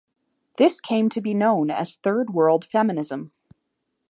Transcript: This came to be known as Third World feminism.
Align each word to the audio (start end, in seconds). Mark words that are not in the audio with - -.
This 0.57 0.81
came 0.81 1.09
to 1.09 1.21
be 1.21 1.35
known 1.35 1.69
as 1.69 1.97
Third 1.97 2.31
World 2.33 2.65
feminism. 2.65 3.31